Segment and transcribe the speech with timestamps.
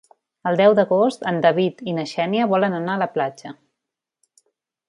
[0.51, 3.57] El deu d'agost en David i na Xènia volen anar a la platja.